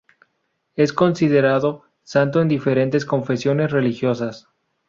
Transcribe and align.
Es 0.75 0.93
considerado 0.93 1.83
santo 2.01 2.41
en 2.41 2.47
diferentes 2.47 3.05
confesiones 3.05 3.69
religiosas. 3.69 4.49